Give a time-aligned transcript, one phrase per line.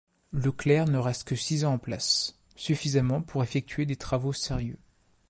[0.33, 4.79] Leclerc ne reste que six ans en place, suffisamment pour effectuer des travaux sérieux.